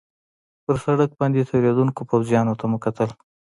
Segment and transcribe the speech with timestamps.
[0.63, 3.09] پر سړک باندې تېرېدونکو پوځیانو ته مو کتل.